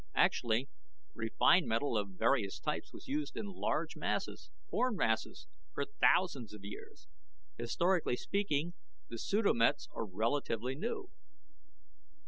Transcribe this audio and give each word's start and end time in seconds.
Actually, 0.15 0.67
refined 1.13 1.67
metal 1.67 1.95
of 1.95 2.09
various 2.17 2.57
types 2.57 2.91
was 2.91 3.07
used 3.07 3.37
in 3.37 3.45
large 3.45 3.95
masses, 3.95 4.49
formed 4.71 4.97
masses, 4.97 5.45
for 5.75 5.85
thousands 5.85 6.53
of 6.55 6.65
years. 6.65 7.07
Historically 7.59 8.17
speaking, 8.17 8.73
the 9.09 9.19
pseudo 9.19 9.53
mets 9.53 9.87
are 9.93 10.03
relatively 10.07 10.73
new." 10.73 11.11